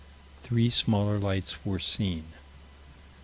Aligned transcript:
Three 0.41 0.71
smaller 0.71 1.19
lights 1.19 1.63
were 1.63 1.77
seen. 1.77 2.23